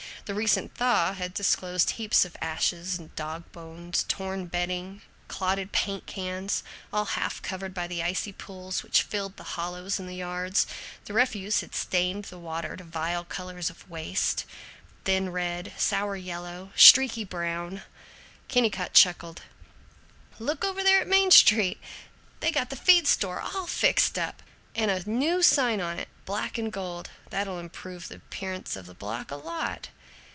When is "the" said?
0.25-0.35, 7.87-8.01, 9.35-9.43, 10.05-10.15, 11.03-11.11, 12.25-12.37, 22.69-22.75, 28.07-28.15, 28.85-28.93